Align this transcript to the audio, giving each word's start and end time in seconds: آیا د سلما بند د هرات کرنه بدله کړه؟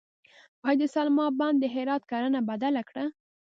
آیا 0.67 0.77
د 0.81 0.83
سلما 0.93 1.25
بند 1.39 1.57
د 1.61 1.65
هرات 1.75 2.03
کرنه 2.11 2.39
بدله 2.49 2.81
کړه؟ 2.89 3.03